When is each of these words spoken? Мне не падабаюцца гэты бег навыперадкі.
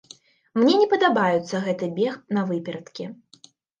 Мне 0.61 0.77
не 0.83 0.87
падабаюцца 0.93 1.61
гэты 1.67 1.91
бег 1.99 2.15
навыперадкі. 2.39 3.03